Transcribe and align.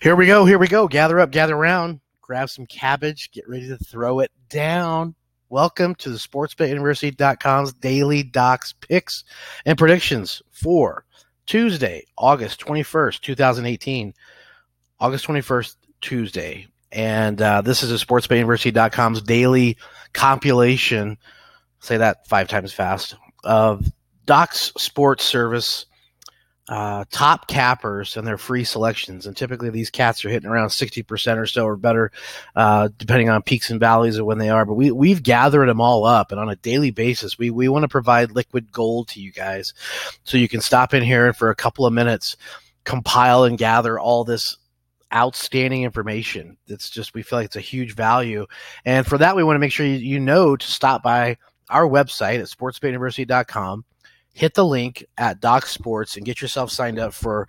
Here 0.00 0.16
we 0.16 0.24
go. 0.24 0.46
Here 0.46 0.58
we 0.58 0.66
go. 0.66 0.88
Gather 0.88 1.20
up, 1.20 1.30
gather 1.30 1.54
around, 1.54 2.00
grab 2.22 2.48
some 2.48 2.64
cabbage, 2.64 3.30
get 3.32 3.46
ready 3.46 3.68
to 3.68 3.76
throw 3.76 4.20
it 4.20 4.30
down. 4.48 5.14
Welcome 5.50 5.94
to 5.96 6.08
the 6.08 6.16
sportsbetuniversity.com's 6.16 7.74
daily 7.74 8.22
docs 8.22 8.72
picks 8.72 9.24
and 9.66 9.76
predictions 9.76 10.40
for 10.52 11.04
Tuesday, 11.44 12.06
August 12.16 12.60
21st, 12.60 13.20
2018. 13.20 14.14
August 15.00 15.26
21st, 15.26 15.76
Tuesday. 16.00 16.66
And 16.92 17.42
uh, 17.42 17.60
this 17.60 17.82
is 17.82 17.92
a 17.92 18.02
sportsbetuniversity.com's 18.02 19.20
daily 19.20 19.76
compilation, 20.14 21.18
say 21.80 21.98
that 21.98 22.26
five 22.26 22.48
times 22.48 22.72
fast, 22.72 23.16
of 23.44 23.84
Docs 24.24 24.72
Sports 24.78 25.24
Service 25.24 25.84
uh, 26.70 27.04
top 27.10 27.48
cappers 27.48 28.16
and 28.16 28.24
their 28.24 28.38
free 28.38 28.62
selections. 28.62 29.26
And 29.26 29.36
typically 29.36 29.70
these 29.70 29.90
cats 29.90 30.24
are 30.24 30.28
hitting 30.28 30.48
around 30.48 30.68
60% 30.68 31.36
or 31.36 31.46
so 31.46 31.66
or 31.66 31.76
better, 31.76 32.12
uh, 32.54 32.90
depending 32.96 33.28
on 33.28 33.42
peaks 33.42 33.70
and 33.70 33.80
valleys 33.80 34.18
of 34.18 34.24
when 34.24 34.38
they 34.38 34.50
are. 34.50 34.64
But 34.64 34.74
we, 34.74 34.92
we've 34.92 35.20
gathered 35.20 35.66
them 35.66 35.80
all 35.80 36.04
up. 36.04 36.30
And 36.30 36.40
on 36.40 36.48
a 36.48 36.54
daily 36.54 36.92
basis, 36.92 37.36
we, 37.36 37.50
we 37.50 37.68
want 37.68 37.82
to 37.82 37.88
provide 37.88 38.30
liquid 38.30 38.70
gold 38.70 39.08
to 39.08 39.20
you 39.20 39.32
guys. 39.32 39.74
So 40.22 40.38
you 40.38 40.48
can 40.48 40.60
stop 40.60 40.94
in 40.94 41.02
here 41.02 41.26
and 41.26 41.36
for 41.36 41.50
a 41.50 41.56
couple 41.56 41.86
of 41.86 41.92
minutes, 41.92 42.36
compile 42.84 43.42
and 43.42 43.58
gather 43.58 43.98
all 43.98 44.22
this 44.22 44.56
outstanding 45.12 45.82
information. 45.82 46.56
It's 46.68 46.88
just, 46.88 47.14
we 47.14 47.22
feel 47.22 47.40
like 47.40 47.46
it's 47.46 47.56
a 47.56 47.60
huge 47.60 47.96
value. 47.96 48.46
And 48.84 49.04
for 49.04 49.18
that, 49.18 49.34
we 49.34 49.42
want 49.42 49.56
to 49.56 49.60
make 49.60 49.72
sure 49.72 49.86
you, 49.86 49.94
you 49.94 50.20
know 50.20 50.54
to 50.54 50.66
stop 50.66 51.02
by 51.02 51.36
our 51.68 51.84
website 51.88 52.38
at 52.38 52.46
sportsbetuniversity.com 52.46 53.84
hit 54.34 54.54
the 54.54 54.64
link 54.64 55.04
at 55.18 55.40
Doc 55.40 55.66
Sports 55.66 56.16
and 56.16 56.24
get 56.24 56.40
yourself 56.40 56.70
signed 56.70 56.98
up 56.98 57.12
for 57.12 57.48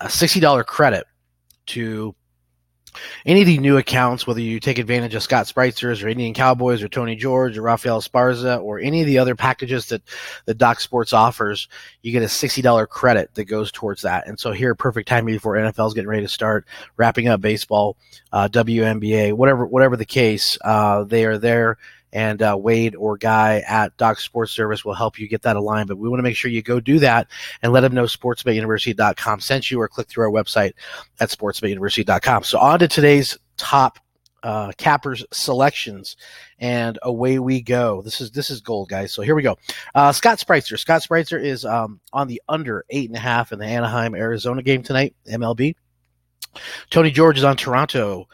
a 0.00 0.06
$60 0.06 0.66
credit 0.66 1.04
to 1.66 2.14
any 3.26 3.42
of 3.42 3.46
the 3.46 3.58
new 3.58 3.76
accounts, 3.76 4.26
whether 4.26 4.40
you 4.40 4.60
take 4.60 4.78
advantage 4.78 5.14
of 5.14 5.22
Scott 5.22 5.46
Spreitzer's 5.46 6.02
or 6.02 6.08
Indian 6.08 6.34
Cowboys 6.34 6.82
or 6.82 6.88
Tony 6.88 7.16
George 7.16 7.56
or 7.56 7.62
Rafael 7.62 8.00
Esparza 8.00 8.62
or 8.62 8.78
any 8.78 9.00
of 9.00 9.06
the 9.06 9.18
other 9.18 9.34
packages 9.34 9.86
that 9.86 10.02
the 10.46 10.54
Doc 10.54 10.80
Sports 10.80 11.12
offers, 11.12 11.68
you 12.02 12.12
get 12.12 12.22
a 12.22 12.26
$60 12.26 12.88
credit 12.88 13.34
that 13.34 13.44
goes 13.44 13.70
towards 13.70 14.02
that. 14.02 14.26
And 14.26 14.38
so 14.38 14.52
here, 14.52 14.74
perfect 14.74 15.08
timing 15.08 15.34
before 15.34 15.54
NFL 15.54 15.88
is 15.88 15.94
getting 15.94 16.08
ready 16.08 16.22
to 16.22 16.28
start, 16.28 16.66
wrapping 16.96 17.28
up 17.28 17.40
baseball, 17.40 17.96
uh, 18.32 18.48
WNBA, 18.48 19.32
whatever, 19.32 19.66
whatever 19.66 19.96
the 19.96 20.04
case, 20.04 20.58
uh, 20.62 21.04
they 21.04 21.24
are 21.24 21.38
there 21.38 21.78
and 22.12 22.42
uh, 22.42 22.56
Wade 22.58 22.96
or 22.96 23.16
Guy 23.16 23.62
at 23.68 23.96
Doc 23.96 24.20
Sports 24.20 24.52
Service 24.52 24.84
will 24.84 24.94
help 24.94 25.18
you 25.18 25.28
get 25.28 25.42
that 25.42 25.56
aligned. 25.56 25.88
But 25.88 25.98
we 25.98 26.08
want 26.08 26.18
to 26.18 26.24
make 26.24 26.36
sure 26.36 26.50
you 26.50 26.62
go 26.62 26.80
do 26.80 26.98
that 27.00 27.28
and 27.62 27.72
let 27.72 27.80
them 27.80 27.94
know 27.94 28.04
sportsbetuniversity.com 28.04 29.40
sent 29.40 29.70
you 29.70 29.80
or 29.80 29.88
click 29.88 30.08
through 30.08 30.24
our 30.24 30.30
website 30.30 30.72
at 31.20 31.30
sportsbetuniversity.com. 31.30 32.44
So 32.44 32.58
on 32.58 32.78
to 32.78 32.88
today's 32.88 33.36
top 33.56 33.98
uh, 34.42 34.72
cappers 34.78 35.24
selections 35.32 36.16
and 36.58 36.98
away 37.02 37.38
we 37.38 37.60
go. 37.60 38.02
This 38.02 38.20
is 38.20 38.30
this 38.30 38.50
is 38.50 38.60
gold 38.60 38.88
guys. 38.88 39.12
So 39.12 39.22
here 39.22 39.34
we 39.34 39.42
go. 39.42 39.58
Uh, 39.94 40.12
scott 40.12 40.38
spreitzer 40.38 40.78
scott 40.78 41.02
spreitzer 41.02 41.42
is 41.42 41.64
um, 41.64 42.00
on 42.12 42.28
the 42.28 42.40
under 42.48 42.84
eight 42.90 43.08
and 43.08 43.16
a 43.16 43.20
half 43.20 43.52
in 43.52 43.58
the 43.58 43.66
anaheim 43.66 44.14
arizona 44.14 44.62
game 44.62 44.82
tonight 44.82 45.14
mlb 45.28 45.74
tony 46.90 47.10
george 47.10 47.36
is 47.36 47.44
on 47.44 47.56
toronto 47.56 48.28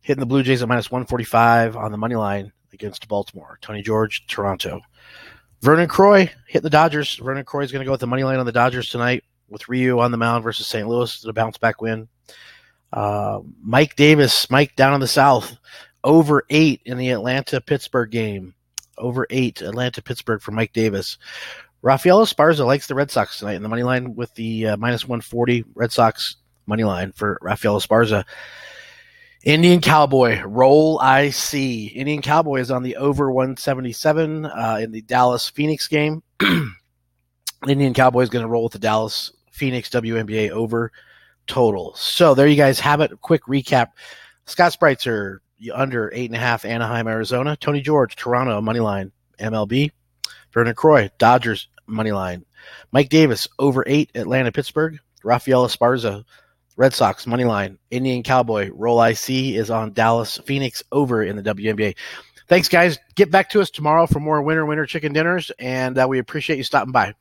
hitting 0.00 0.20
the 0.20 0.26
blue 0.26 0.42
jays 0.42 0.62
at 0.62 0.68
minus 0.68 0.90
145 0.90 1.76
on 1.76 1.92
the 1.92 1.98
money 1.98 2.14
line 2.14 2.52
against 2.72 3.08
Baltimore. 3.08 3.58
Tony 3.60 3.82
George, 3.82 4.26
Toronto. 4.26 4.80
Vernon 5.60 5.88
Croy 5.88 6.30
hit 6.46 6.62
the 6.62 6.70
Dodgers. 6.70 7.16
Vernon 7.16 7.44
Croy 7.44 7.64
is 7.64 7.72
going 7.72 7.80
to 7.80 7.84
go 7.84 7.90
with 7.90 8.00
the 8.00 8.06
money 8.06 8.24
line 8.24 8.38
on 8.38 8.46
the 8.46 8.52
Dodgers 8.52 8.90
tonight 8.90 9.24
with 9.48 9.68
Ryu 9.68 9.98
on 9.98 10.10
the 10.10 10.16
mound 10.16 10.44
versus 10.44 10.66
St. 10.66 10.86
Louis. 10.86 11.20
The 11.20 11.32
bounce 11.32 11.58
back 11.58 11.80
win. 11.80 12.08
Uh, 12.92 13.40
Mike 13.62 13.96
Davis, 13.96 14.50
Mike 14.50 14.76
down 14.76 14.94
in 14.94 15.00
the 15.00 15.08
South, 15.08 15.56
over 16.04 16.44
eight 16.50 16.80
in 16.84 16.96
the 16.96 17.10
Atlanta 17.10 17.60
Pittsburgh 17.60 18.10
game. 18.10 18.54
Over 18.96 19.26
eight, 19.30 19.60
Atlanta 19.60 20.02
Pittsburgh 20.02 20.40
for 20.40 20.50
Mike 20.50 20.72
Davis. 20.72 21.18
Rafael 21.82 22.20
Esparza 22.20 22.66
likes 22.66 22.88
the 22.88 22.94
Red 22.94 23.10
Sox 23.10 23.38
tonight 23.38 23.54
in 23.54 23.62
the 23.62 23.68
money 23.68 23.84
line 23.84 24.16
with 24.16 24.34
the 24.34 24.68
uh, 24.68 24.76
minus 24.76 25.06
140 25.06 25.64
Red 25.74 25.92
Sox 25.92 26.36
money 26.66 26.82
line 26.82 27.12
for 27.12 27.38
Rafael 27.40 27.78
Esparza. 27.78 28.24
Indian 29.44 29.80
Cowboy, 29.80 30.42
roll 30.42 30.98
I 31.00 31.30
see. 31.30 31.86
Indian 31.86 32.22
Cowboy 32.22 32.60
is 32.60 32.70
on 32.70 32.82
the 32.82 32.96
over 32.96 33.30
177 33.30 34.46
uh, 34.46 34.78
in 34.80 34.90
the 34.90 35.02
Dallas 35.02 35.48
Phoenix 35.48 35.86
game. 35.86 36.22
Indian 37.68 37.94
Cowboy 37.94 38.22
is 38.22 38.30
going 38.30 38.44
to 38.44 38.48
roll 38.48 38.64
with 38.64 38.72
the 38.72 38.78
Dallas 38.78 39.32
Phoenix 39.52 39.90
WNBA 39.90 40.50
over 40.50 40.92
total. 41.46 41.94
So 41.94 42.34
there 42.34 42.48
you 42.48 42.56
guys 42.56 42.80
have 42.80 43.00
it. 43.00 43.20
Quick 43.20 43.44
recap. 43.44 43.88
Scott 44.46 44.76
Spreitzer 44.78 45.38
under 45.72 46.12
eight 46.14 46.30
and 46.30 46.36
a 46.36 46.40
half 46.40 46.64
Anaheim, 46.64 47.08
Arizona. 47.08 47.56
Tony 47.56 47.80
George, 47.80 48.16
Toronto, 48.16 48.60
money 48.60 48.80
line, 48.80 49.12
MLB. 49.38 49.92
Vernon 50.52 50.74
Croy, 50.74 51.10
Dodgers, 51.18 51.68
money 51.86 52.12
line. 52.12 52.44
Mike 52.92 53.08
Davis, 53.08 53.46
over 53.58 53.84
eight, 53.86 54.10
Atlanta, 54.14 54.50
Pittsburgh. 54.50 54.98
Rafael 55.24 55.66
Esparza, 55.66 56.24
Red 56.78 56.94
Sox 56.94 57.26
money 57.26 57.44
line. 57.44 57.76
Indian 57.90 58.22
Cowboy 58.22 58.70
roll 58.72 59.02
IC 59.02 59.28
is 59.28 59.68
on 59.68 59.92
Dallas 59.92 60.38
Phoenix 60.46 60.82
over 60.92 61.24
in 61.24 61.34
the 61.34 61.42
WNBA. 61.42 61.96
Thanks, 62.46 62.68
guys. 62.68 62.98
Get 63.16 63.32
back 63.32 63.50
to 63.50 63.60
us 63.60 63.68
tomorrow 63.68 64.06
for 64.06 64.20
more 64.20 64.40
winter 64.40 64.64
winter 64.64 64.86
chicken 64.86 65.12
dinners, 65.12 65.50
and 65.58 65.98
uh, 65.98 66.06
we 66.08 66.20
appreciate 66.20 66.56
you 66.56 66.62
stopping 66.62 66.92
by. 66.92 67.12